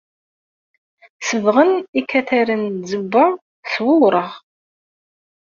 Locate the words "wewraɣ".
3.85-4.31